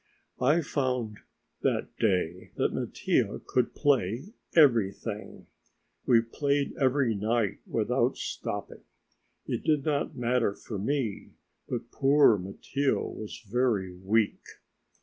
I 0.41 0.61
found 0.61 1.19
that 1.61 1.95
day 1.99 2.49
that 2.55 2.73
Mattia 2.73 3.39
could 3.45 3.75
play 3.75 4.33
everything. 4.55 5.45
We 6.07 6.21
played 6.21 6.71
until 6.71 7.15
night, 7.15 7.59
without 7.67 8.17
stopping. 8.17 8.81
It 9.45 9.63
did 9.63 9.85
not 9.85 10.15
matter 10.15 10.55
for 10.55 10.79
me, 10.79 11.33
but 11.69 11.91
poor 11.91 12.39
Mattia 12.39 12.97
was 12.99 13.45
very 13.47 13.93
weak. 13.93 14.41